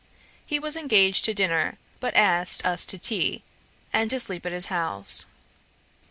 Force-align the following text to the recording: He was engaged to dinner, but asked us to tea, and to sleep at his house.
He 0.43 0.57
was 0.57 0.75
engaged 0.75 1.25
to 1.25 1.33
dinner, 1.35 1.77
but 1.99 2.15
asked 2.15 2.65
us 2.65 2.87
to 2.87 2.97
tea, 2.97 3.43
and 3.93 4.09
to 4.09 4.19
sleep 4.19 4.47
at 4.47 4.51
his 4.51 4.65
house. 4.65 5.27